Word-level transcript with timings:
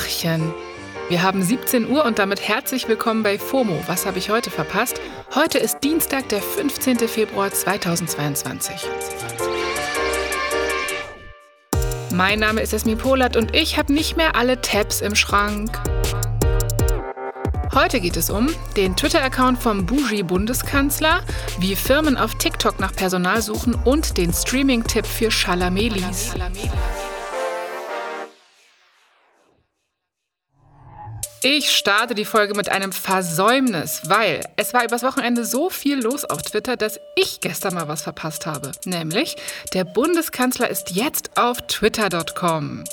Tachchen. 0.00 0.54
Wir 1.08 1.22
haben 1.22 1.42
17 1.42 1.90
Uhr 1.90 2.04
und 2.04 2.18
damit 2.18 2.40
herzlich 2.40 2.88
willkommen 2.88 3.22
bei 3.22 3.38
FOMO. 3.38 3.82
Was 3.86 4.06
habe 4.06 4.18
ich 4.18 4.30
heute 4.30 4.50
verpasst? 4.50 5.00
Heute 5.34 5.58
ist 5.58 5.80
Dienstag, 5.80 6.28
der 6.30 6.40
15. 6.40 7.00
Februar 7.00 7.50
2022. 7.50 8.88
Mein 12.14 12.38
Name 12.38 12.62
ist 12.62 12.72
Esmi 12.72 12.96
Polat 12.96 13.36
und 13.36 13.54
ich 13.54 13.76
habe 13.76 13.92
nicht 13.92 14.16
mehr 14.16 14.36
alle 14.36 14.60
Tabs 14.60 15.00
im 15.00 15.14
Schrank. 15.14 15.70
Heute 17.74 18.00
geht 18.00 18.16
es 18.16 18.30
um 18.30 18.48
den 18.76 18.96
Twitter-Account 18.96 19.58
vom 19.58 19.86
Bougie-Bundeskanzler, 19.86 21.20
wie 21.58 21.76
Firmen 21.76 22.16
auf 22.16 22.34
TikTok 22.36 22.80
nach 22.80 22.92
Personal 22.92 23.42
suchen 23.42 23.74
und 23.74 24.16
den 24.16 24.32
Streaming-Tipp 24.32 25.06
für 25.06 25.30
Schalamelis. 25.30 26.34
Ich 31.42 31.74
starte 31.74 32.14
die 32.14 32.26
Folge 32.26 32.54
mit 32.54 32.68
einem 32.68 32.92
Versäumnis, 32.92 34.02
weil 34.04 34.42
es 34.56 34.74
war 34.74 34.84
übers 34.84 35.02
Wochenende 35.02 35.46
so 35.46 35.70
viel 35.70 35.98
los 35.98 36.26
auf 36.26 36.42
Twitter, 36.42 36.76
dass 36.76 37.00
ich 37.16 37.40
gestern 37.40 37.72
mal 37.72 37.88
was 37.88 38.02
verpasst 38.02 38.44
habe. 38.44 38.72
Nämlich, 38.84 39.36
der 39.72 39.84
Bundeskanzler 39.84 40.68
ist 40.68 40.90
jetzt 40.90 41.38
auf 41.38 41.62
twitter.com. 41.66 42.84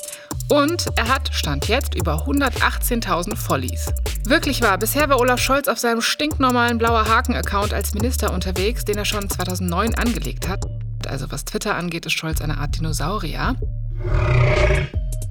Und 0.48 0.86
er 0.96 1.08
hat, 1.08 1.28
stand 1.34 1.68
jetzt, 1.68 1.94
über 1.94 2.26
118.000 2.26 3.36
Follies. 3.36 3.92
Wirklich 4.24 4.62
wahr, 4.62 4.78
bisher 4.78 5.10
war 5.10 5.20
Olaf 5.20 5.40
Scholz 5.40 5.68
auf 5.68 5.78
seinem 5.78 6.00
stinknormalen 6.00 6.78
blauer 6.78 7.06
Haken-Account 7.06 7.74
als 7.74 7.92
Minister 7.92 8.32
unterwegs, 8.32 8.86
den 8.86 8.96
er 8.96 9.04
schon 9.04 9.28
2009 9.28 9.94
angelegt 9.96 10.48
hat. 10.48 10.64
Also 11.06 11.30
was 11.30 11.44
Twitter 11.44 11.74
angeht, 11.74 12.06
ist 12.06 12.14
Scholz 12.14 12.40
eine 12.40 12.56
Art 12.56 12.78
Dinosaurier. 12.78 13.56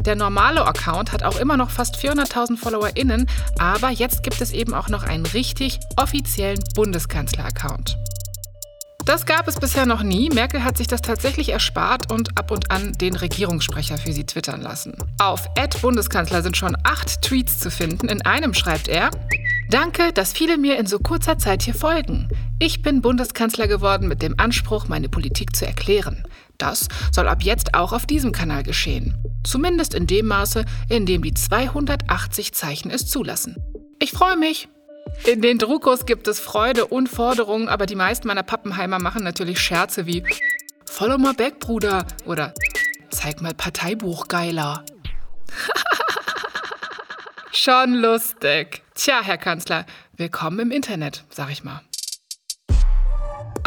Der 0.08 0.16
normale 0.16 0.66
Account 0.66 1.12
hat 1.12 1.24
auch 1.24 1.36
immer 1.38 1.58
noch 1.58 1.70
fast 1.70 1.98
400.000 1.98 2.56
FollowerInnen, 2.56 3.30
aber 3.60 3.90
jetzt 3.90 4.24
gibt 4.24 4.40
es 4.40 4.54
eben 4.54 4.74
auch 4.74 4.88
noch 4.88 5.04
einen 5.04 5.26
richtig 5.26 5.82
offiziellen 5.98 6.64
Bundeskanzler-Account. 6.76 7.98
Das 9.04 9.26
gab 9.26 9.50
es 9.50 9.60
bisher 9.60 9.86
noch 9.86 10.04
nie. 10.04 10.30
Merkel 10.30 10.64
hat 10.64 10.78
sich 10.78 10.88
das 10.88 11.02
tatsächlich 11.02 11.50
erspart 11.50 12.10
und 12.10 12.38
ab 12.38 12.52
und 12.52 12.72
an 12.72 12.94
den 12.94 13.18
Regierungssprecher 13.18 13.98
für 13.98 14.14
sie 14.14 14.26
twittern 14.26 14.62
lassen. 14.62 14.96
Auf 15.20 15.50
Bundeskanzler 15.82 16.42
sind 16.42 16.56
schon 16.56 16.78
acht 16.86 17.22
Tweets 17.22 17.60
zu 17.60 17.70
finden. 17.70 18.08
In 18.08 18.22
einem 18.22 18.54
schreibt 18.54 18.88
er, 18.88 19.12
Danke, 19.70 20.14
dass 20.14 20.32
viele 20.32 20.58
mir 20.58 20.78
in 20.80 20.88
so 20.88 21.00
kurzer 21.00 21.38
Zeit 21.38 21.64
hier 21.64 21.76
folgen. 21.76 22.30
Ich 22.60 22.82
bin 22.82 23.02
Bundeskanzler 23.02 23.68
geworden 23.68 24.08
mit 24.08 24.22
dem 24.22 24.40
Anspruch, 24.40 24.88
meine 24.88 25.10
Politik 25.10 25.54
zu 25.54 25.68
erklären. 25.68 26.24
Das 26.58 26.88
soll 27.12 27.28
ab 27.28 27.44
jetzt 27.44 27.74
auch 27.74 27.94
auf 27.94 28.06
diesem 28.06 28.32
Kanal 28.32 28.64
geschehen. 28.64 29.16
Zumindest 29.44 29.94
in 29.94 30.08
dem 30.08 30.28
Maße, 30.28 30.66
in 30.90 31.06
dem 31.06 31.22
die 31.22 31.34
280 31.34 32.54
Zeichen 32.54 32.92
es 32.92 33.08
zulassen. 33.08 33.58
Ich 34.00 34.12
freue 34.12 34.38
mich. 34.38 34.68
In 35.26 35.42
den 35.42 35.58
Druckos 35.58 36.06
gibt 36.06 36.28
es 36.28 36.40
Freude 36.40 36.86
und 36.86 37.08
Forderungen, 37.08 37.70
aber 37.70 37.86
die 37.86 37.96
meisten 37.96 38.28
meiner 38.28 38.44
Pappenheimer 38.44 39.00
machen 39.00 39.24
natürlich 39.24 39.60
Scherze 39.60 40.06
wie 40.06 40.24
Follow 40.86 41.18
mal 41.18 41.34
back, 41.34 41.60
Bruder 41.60 42.06
oder 42.26 42.54
Zeig 43.10 43.42
mal 43.42 43.54
Parteibuch, 43.54 44.28
geiler. 44.28 44.84
Schon 47.52 47.96
lustig. 47.96 48.84
Tja, 48.96 49.22
Herr 49.24 49.38
Kanzler, 49.38 49.86
willkommen 50.18 50.60
im 50.60 50.72
Internet, 50.72 51.24
sag 51.30 51.50
ich 51.50 51.64
mal. 51.64 51.82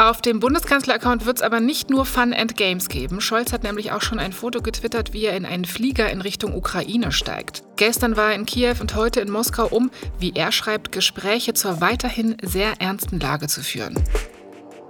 Auf 0.01 0.19
dem 0.19 0.39
Bundeskanzler-Account 0.39 1.27
wird 1.27 1.37
es 1.37 1.43
aber 1.43 1.59
nicht 1.59 1.91
nur 1.91 2.07
Fun 2.07 2.33
and 2.33 2.57
Games 2.57 2.89
geben. 2.89 3.21
Scholz 3.21 3.53
hat 3.53 3.61
nämlich 3.61 3.91
auch 3.91 4.01
schon 4.01 4.17
ein 4.17 4.33
Foto 4.33 4.63
getwittert, 4.63 5.13
wie 5.13 5.25
er 5.25 5.37
in 5.37 5.45
einen 5.45 5.63
Flieger 5.63 6.09
in 6.09 6.21
Richtung 6.21 6.55
Ukraine 6.55 7.11
steigt. 7.11 7.61
Gestern 7.75 8.17
war 8.17 8.29
er 8.29 8.35
in 8.35 8.47
Kiew 8.47 8.77
und 8.79 8.95
heute 8.95 9.19
in 9.19 9.29
Moskau, 9.29 9.67
um, 9.67 9.91
wie 10.17 10.33
er 10.33 10.51
schreibt, 10.51 10.91
Gespräche 10.91 11.53
zur 11.53 11.81
weiterhin 11.81 12.35
sehr 12.41 12.81
ernsten 12.81 13.19
Lage 13.19 13.45
zu 13.45 13.61
führen. 13.61 13.93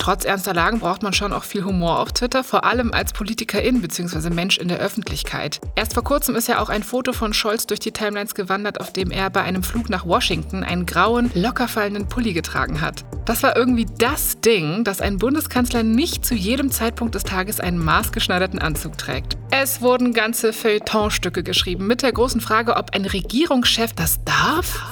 Trotz 0.01 0.25
ernster 0.25 0.55
Lagen 0.55 0.79
braucht 0.79 1.03
man 1.03 1.13
schon 1.13 1.31
auch 1.31 1.43
viel 1.43 1.63
Humor 1.63 1.99
auf 1.99 2.11
Twitter, 2.11 2.43
vor 2.43 2.63
allem 2.63 2.91
als 2.91 3.13
Politikerin 3.13 3.83
bzw. 3.83 4.31
Mensch 4.31 4.57
in 4.57 4.67
der 4.67 4.79
Öffentlichkeit. 4.79 5.61
Erst 5.75 5.93
vor 5.93 6.03
kurzem 6.03 6.35
ist 6.35 6.47
ja 6.47 6.59
auch 6.59 6.69
ein 6.69 6.81
Foto 6.81 7.13
von 7.13 7.35
Scholz 7.35 7.67
durch 7.67 7.79
die 7.79 7.91
Timelines 7.91 8.33
gewandert, 8.33 8.81
auf 8.81 8.91
dem 8.91 9.11
er 9.11 9.29
bei 9.29 9.43
einem 9.43 9.61
Flug 9.61 9.91
nach 9.91 10.03
Washington 10.03 10.63
einen 10.63 10.87
grauen, 10.87 11.29
lockerfallenden 11.35 12.07
Pulli 12.07 12.33
getragen 12.33 12.81
hat. 12.81 13.05
Das 13.25 13.43
war 13.43 13.55
irgendwie 13.55 13.85
das 13.99 14.41
Ding, 14.41 14.83
dass 14.83 15.01
ein 15.01 15.19
Bundeskanzler 15.19 15.83
nicht 15.83 16.25
zu 16.25 16.33
jedem 16.33 16.71
Zeitpunkt 16.71 17.13
des 17.13 17.23
Tages 17.23 17.59
einen 17.59 17.77
maßgeschneiderten 17.77 18.57
Anzug 18.57 18.97
trägt. 18.97 19.37
Es 19.51 19.81
wurden 19.81 20.15
ganze 20.15 20.51
Feuilletonstücke 20.51 21.43
geschrieben 21.43 21.85
mit 21.85 22.01
der 22.01 22.11
großen 22.11 22.41
Frage, 22.41 22.75
ob 22.75 22.95
ein 22.95 23.05
Regierungschef 23.05 23.93
das 23.93 24.19
darf. 24.25 24.83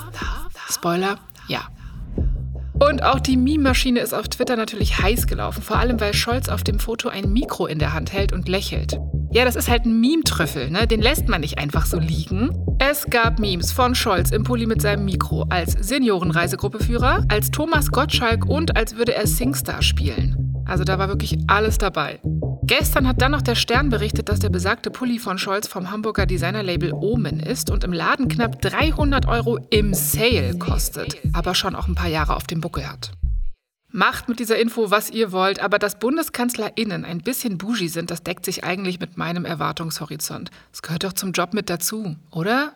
Spoiler, 0.69 1.17
ja. 1.47 1.61
Und 2.79 3.03
auch 3.03 3.19
die 3.19 3.35
Meme-Maschine 3.35 3.99
ist 3.99 4.13
auf 4.13 4.29
Twitter 4.29 4.55
natürlich 4.55 4.99
heiß 4.99 5.27
gelaufen, 5.27 5.61
vor 5.61 5.77
allem 5.77 5.99
weil 5.99 6.13
Scholz 6.13 6.47
auf 6.47 6.63
dem 6.63 6.79
Foto 6.79 7.09
ein 7.09 7.31
Mikro 7.31 7.65
in 7.67 7.77
der 7.77 7.93
Hand 7.93 8.13
hält 8.13 8.31
und 8.31 8.47
lächelt. 8.47 8.99
Ja, 9.31 9.45
das 9.45 9.55
ist 9.55 9.69
halt 9.69 9.85
ein 9.85 9.99
Meme-Trüffel, 9.99 10.71
ne? 10.71 10.87
Den 10.87 11.01
lässt 11.01 11.27
man 11.27 11.41
nicht 11.41 11.59
einfach 11.59 11.85
so 11.85 11.99
liegen. 11.99 12.49
Es 12.79 13.05
gab 13.05 13.37
Memes 13.37 13.71
von 13.71 13.93
Scholz 13.93 14.31
im 14.31 14.43
Pulli 14.43 14.65
mit 14.65 14.81
seinem 14.81 15.05
Mikro, 15.05 15.45
als 15.49 15.73
Seniorenreisegruppeführer, 15.73 17.25
als 17.27 17.51
Thomas 17.51 17.91
Gottschalk 17.91 18.45
und 18.45 18.75
als 18.77 18.95
würde 18.95 19.13
er 19.13 19.27
Singstar 19.27 19.81
spielen. 19.81 20.63
Also 20.65 20.83
da 20.83 20.97
war 20.97 21.09
wirklich 21.09 21.37
alles 21.47 21.77
dabei. 21.77 22.19
Gestern 22.69 23.07
hat 23.07 23.19
dann 23.19 23.31
noch 23.31 23.41
der 23.41 23.55
Stern 23.55 23.89
berichtet, 23.89 24.29
dass 24.29 24.41
der 24.41 24.49
besagte 24.49 24.91
Pulli 24.91 25.17
von 25.17 25.39
Scholz 25.39 25.67
vom 25.67 25.89
Hamburger 25.89 26.27
Designerlabel 26.27 26.93
Omen 26.93 27.39
ist 27.39 27.71
und 27.71 27.83
im 27.83 27.91
Laden 27.91 28.27
knapp 28.27 28.61
300 28.61 29.27
Euro 29.27 29.57
im 29.71 29.95
Sale 29.95 30.55
kostet, 30.59 31.17
aber 31.33 31.55
schon 31.55 31.75
auch 31.75 31.87
ein 31.87 31.95
paar 31.95 32.09
Jahre 32.09 32.35
auf 32.35 32.45
dem 32.45 32.61
Buckel 32.61 32.87
hat. 32.87 33.09
Macht 33.91 34.29
mit 34.29 34.37
dieser 34.39 34.59
Info, 34.59 34.91
was 34.91 35.09
ihr 35.09 35.31
wollt, 35.31 35.59
aber 35.59 35.79
dass 35.79 35.97
BundeskanzlerInnen 35.97 37.05
ein 37.05 37.21
bisschen 37.21 37.57
bougie 37.57 37.87
sind, 37.87 38.11
das 38.11 38.21
deckt 38.21 38.45
sich 38.45 38.63
eigentlich 38.63 38.99
mit 38.99 39.17
meinem 39.17 39.45
Erwartungshorizont. 39.45 40.51
Das 40.71 40.83
gehört 40.83 41.03
doch 41.03 41.13
zum 41.13 41.31
Job 41.31 41.55
mit 41.55 41.71
dazu, 41.71 42.17
oder? 42.29 42.73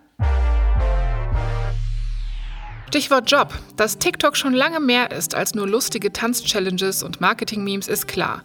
Stichwort 2.87 3.29
Job. 3.29 3.53
Dass 3.75 3.99
TikTok 3.99 4.37
schon 4.37 4.53
lange 4.53 4.79
mehr 4.79 5.11
ist 5.11 5.35
als 5.35 5.53
nur 5.53 5.67
lustige 5.67 6.11
Tanz-Challenges 6.11 7.03
und 7.03 7.21
Marketing-Memes, 7.21 7.87
ist 7.87 8.07
klar. 8.07 8.41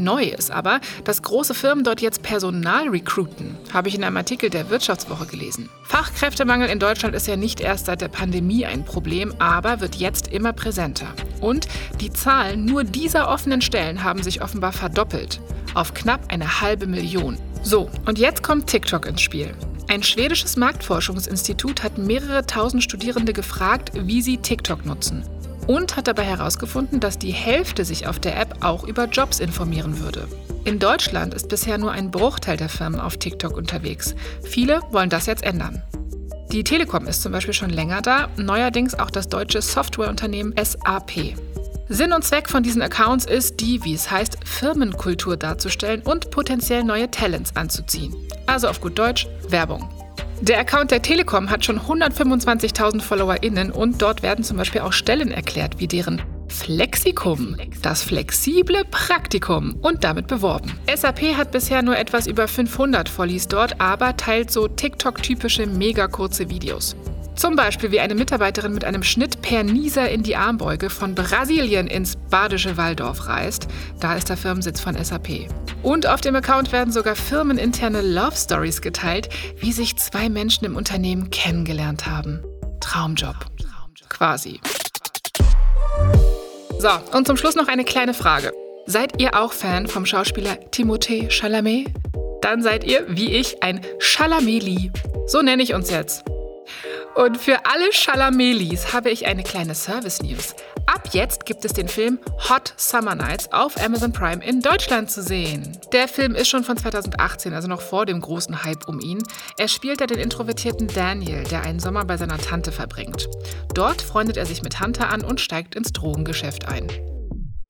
Neu 0.00 0.24
ist 0.24 0.50
aber, 0.50 0.80
dass 1.04 1.22
große 1.22 1.54
Firmen 1.54 1.84
dort 1.84 2.00
jetzt 2.00 2.22
Personal 2.22 2.88
recruiten, 2.88 3.56
habe 3.72 3.88
ich 3.88 3.94
in 3.94 4.02
einem 4.02 4.16
Artikel 4.16 4.50
der 4.50 4.70
Wirtschaftswoche 4.70 5.26
gelesen. 5.26 5.68
Fachkräftemangel 5.84 6.68
in 6.68 6.78
Deutschland 6.78 7.14
ist 7.14 7.26
ja 7.26 7.36
nicht 7.36 7.60
erst 7.60 7.86
seit 7.86 8.00
der 8.00 8.08
Pandemie 8.08 8.66
ein 8.66 8.84
Problem, 8.84 9.34
aber 9.38 9.80
wird 9.80 9.96
jetzt 9.96 10.28
immer 10.28 10.52
präsenter. 10.52 11.08
Und 11.40 11.68
die 12.00 12.10
Zahlen 12.10 12.64
nur 12.64 12.84
dieser 12.84 13.28
offenen 13.28 13.60
Stellen 13.60 14.02
haben 14.02 14.22
sich 14.22 14.42
offenbar 14.42 14.72
verdoppelt 14.72 15.40
auf 15.74 15.94
knapp 15.94 16.32
eine 16.32 16.60
halbe 16.60 16.86
Million. 16.86 17.38
So, 17.62 17.90
und 18.06 18.18
jetzt 18.18 18.42
kommt 18.42 18.66
TikTok 18.66 19.06
ins 19.06 19.20
Spiel. 19.20 19.54
Ein 19.88 20.02
schwedisches 20.02 20.56
Marktforschungsinstitut 20.56 21.82
hat 21.82 21.98
mehrere 21.98 22.46
tausend 22.46 22.82
Studierende 22.82 23.32
gefragt, 23.32 23.92
wie 23.94 24.22
sie 24.22 24.38
TikTok 24.38 24.86
nutzen 24.86 25.24
und 25.66 25.96
hat 25.96 26.08
dabei 26.08 26.24
herausgefunden, 26.24 27.00
dass 27.00 27.18
die 27.18 27.32
Hälfte 27.32 27.84
sich 27.84 28.06
auf 28.06 28.18
der 28.18 28.40
App 28.40 28.56
auch 28.60 28.84
über 28.84 29.06
Jobs 29.06 29.40
informieren 29.40 30.00
würde. 30.00 30.26
In 30.64 30.78
Deutschland 30.78 31.34
ist 31.34 31.48
bisher 31.48 31.78
nur 31.78 31.92
ein 31.92 32.10
Bruchteil 32.10 32.56
der 32.56 32.68
Firmen 32.68 33.00
auf 33.00 33.16
TikTok 33.16 33.56
unterwegs. 33.56 34.14
Viele 34.42 34.80
wollen 34.90 35.10
das 35.10 35.26
jetzt 35.26 35.42
ändern. 35.42 35.82
Die 36.52 36.64
Telekom 36.64 37.06
ist 37.06 37.22
zum 37.22 37.32
Beispiel 37.32 37.54
schon 37.54 37.70
länger 37.70 38.02
da, 38.02 38.28
neuerdings 38.36 38.98
auch 38.98 39.10
das 39.10 39.28
deutsche 39.28 39.62
Softwareunternehmen 39.62 40.54
SAP. 40.56 41.36
Sinn 41.88 42.12
und 42.12 42.24
Zweck 42.24 42.48
von 42.48 42.62
diesen 42.62 42.82
Accounts 42.82 43.24
ist, 43.24 43.60
die, 43.60 43.82
wie 43.84 43.94
es 43.94 44.10
heißt, 44.10 44.38
Firmenkultur 44.44 45.36
darzustellen 45.36 46.02
und 46.02 46.30
potenziell 46.30 46.84
neue 46.84 47.10
Talents 47.10 47.56
anzuziehen. 47.56 48.14
Also 48.46 48.68
auf 48.68 48.80
gut 48.80 48.98
Deutsch 48.98 49.26
Werbung. 49.48 49.88
Der 50.40 50.58
Account 50.58 50.90
der 50.90 51.02
Telekom 51.02 51.50
hat 51.50 51.66
schon 51.66 51.78
125.000 51.78 53.02
FollowerInnen 53.02 53.70
und 53.70 54.00
dort 54.00 54.22
werden 54.22 54.42
zum 54.42 54.56
Beispiel 54.56 54.80
auch 54.80 54.94
Stellen 54.94 55.30
erklärt, 55.30 55.78
wie 55.80 55.86
deren 55.86 56.22
Flexikum, 56.48 57.56
das 57.82 58.02
flexible 58.02 58.84
Praktikum 58.90 59.76
und 59.82 60.02
damit 60.02 60.28
beworben. 60.28 60.72
SAP 60.92 61.36
hat 61.36 61.50
bisher 61.50 61.82
nur 61.82 61.98
etwas 61.98 62.26
über 62.26 62.48
500 62.48 63.10
Follies 63.10 63.48
dort, 63.48 63.82
aber 63.82 64.16
teilt 64.16 64.50
so 64.50 64.66
TikTok-typische 64.66 65.66
mega 65.66 66.08
kurze 66.08 66.48
Videos. 66.48 66.96
Zum 67.36 67.54
Beispiel 67.54 67.90
wie 67.90 68.00
eine 68.00 68.14
Mitarbeiterin 68.14 68.72
mit 68.72 68.84
einem 68.84 69.02
Schnitt 69.02 69.42
per 69.42 69.62
Nieser 69.62 70.10
in 70.10 70.22
die 70.22 70.36
Armbeuge 70.36 70.88
von 70.88 71.14
Brasilien 71.14 71.86
ins 71.86 72.16
badische 72.16 72.78
Walldorf 72.78 73.28
reist. 73.28 73.68
Da 74.00 74.14
ist 74.14 74.30
der 74.30 74.38
Firmensitz 74.38 74.80
von 74.80 74.96
SAP. 75.02 75.48
Und 75.82 76.06
auf 76.06 76.20
dem 76.20 76.36
Account 76.36 76.72
werden 76.72 76.92
sogar 76.92 77.16
firmeninterne 77.16 78.02
Love 78.02 78.36
Stories 78.36 78.82
geteilt, 78.82 79.28
wie 79.56 79.72
sich 79.72 79.96
zwei 79.96 80.28
Menschen 80.28 80.64
im 80.64 80.76
Unternehmen 80.76 81.30
kennengelernt 81.30 82.06
haben. 82.06 82.42
Traumjob. 82.80 83.36
Quasi. 84.08 84.60
So, 86.78 86.90
und 87.12 87.26
zum 87.26 87.36
Schluss 87.36 87.54
noch 87.54 87.68
eine 87.68 87.84
kleine 87.84 88.14
Frage. 88.14 88.52
Seid 88.86 89.20
ihr 89.20 89.40
auch 89.40 89.52
Fan 89.52 89.86
vom 89.86 90.04
Schauspieler 90.04 90.58
Timothée 90.72 91.30
Chalamet? 91.30 91.88
Dann 92.42 92.62
seid 92.62 92.84
ihr, 92.84 93.04
wie 93.08 93.32
ich, 93.32 93.62
ein 93.62 93.80
Chalameli. 93.98 94.90
So 95.26 95.42
nenne 95.42 95.62
ich 95.62 95.74
uns 95.74 95.90
jetzt. 95.90 96.24
Und 97.14 97.36
für 97.36 97.66
alle 97.66 97.92
Schalamelis 97.92 98.92
habe 98.92 99.10
ich 99.10 99.26
eine 99.26 99.42
kleine 99.42 99.74
Service-News. 99.74 100.54
Ab 100.92 101.10
jetzt 101.12 101.46
gibt 101.46 101.64
es 101.64 101.72
den 101.72 101.86
Film 101.86 102.18
Hot 102.48 102.74
Summer 102.76 103.14
Nights 103.14 103.52
auf 103.52 103.80
Amazon 103.80 104.10
Prime 104.10 104.44
in 104.44 104.60
Deutschland 104.60 105.08
zu 105.08 105.22
sehen. 105.22 105.78
Der 105.92 106.08
Film 106.08 106.34
ist 106.34 106.48
schon 106.48 106.64
von 106.64 106.76
2018, 106.76 107.54
also 107.54 107.68
noch 107.68 107.80
vor 107.80 108.06
dem 108.06 108.20
großen 108.20 108.64
Hype 108.64 108.88
um 108.88 108.98
ihn. 108.98 109.22
Er 109.56 109.68
spielt 109.68 110.00
da 110.00 110.06
den 110.08 110.18
introvertierten 110.18 110.88
Daniel, 110.88 111.44
der 111.44 111.62
einen 111.62 111.78
Sommer 111.78 112.04
bei 112.06 112.16
seiner 112.16 112.38
Tante 112.38 112.72
verbringt. 112.72 113.28
Dort 113.72 114.02
freundet 114.02 114.36
er 114.36 114.46
sich 114.46 114.62
mit 114.62 114.80
Hunter 114.80 115.10
an 115.10 115.22
und 115.22 115.40
steigt 115.40 115.76
ins 115.76 115.92
Drogengeschäft 115.92 116.66
ein. 116.66 116.88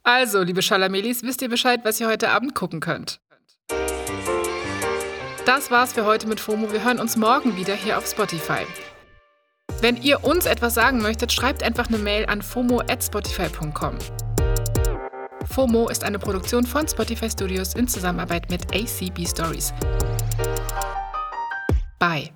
Also, 0.02 0.40
liebe 0.40 0.62
Schalamelis, 0.62 1.22
wisst 1.22 1.42
ihr 1.42 1.50
Bescheid, 1.50 1.80
was 1.84 2.00
ihr 2.00 2.08
heute 2.08 2.30
Abend 2.30 2.54
gucken 2.54 2.80
könnt. 2.80 3.20
Das 5.44 5.70
war's 5.70 5.92
für 5.92 6.06
heute 6.06 6.26
mit 6.26 6.40
FOMO. 6.40 6.72
Wir 6.72 6.84
hören 6.84 6.98
uns 6.98 7.18
morgen 7.18 7.58
wieder 7.58 7.74
hier 7.74 7.98
auf 7.98 8.06
Spotify. 8.06 8.64
Wenn 9.80 9.96
ihr 10.02 10.24
uns 10.24 10.46
etwas 10.46 10.74
sagen 10.74 11.00
möchtet, 11.00 11.32
schreibt 11.32 11.62
einfach 11.62 11.88
eine 11.88 11.98
Mail 11.98 12.26
an 12.26 12.42
fomo@spotify.com. 12.42 13.98
FOMO 15.50 15.88
ist 15.88 16.04
eine 16.04 16.18
Produktion 16.18 16.64
von 16.64 16.86
Spotify 16.86 17.28
Studios 17.28 17.74
in 17.74 17.88
Zusammenarbeit 17.88 18.50
mit 18.50 18.74
ACB 18.74 19.26
Stories. 19.26 19.72
Bye. 21.98 22.30